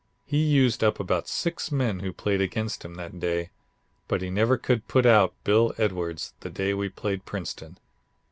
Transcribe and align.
He 0.25 0.39
used 0.43 0.83
up 0.83 0.99
about 0.99 1.27
six 1.27 1.71
men 1.71 1.99
who 1.99 2.11
played 2.11 2.41
against 2.41 2.83
him 2.83 2.95
that 2.95 3.19
day, 3.19 3.51
but 4.07 4.23
he 4.23 4.31
never 4.31 4.57
could 4.57 4.87
put 4.87 5.05
out 5.05 5.35
Bill 5.43 5.75
Edwards 5.77 6.33
the 6.39 6.49
day 6.49 6.73
we 6.73 6.89
played 6.89 7.23
Princeton. 7.23 7.77